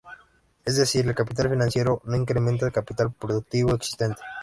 [0.65, 4.19] Es decir, el capital financiero no incrementa el capital productivo existente.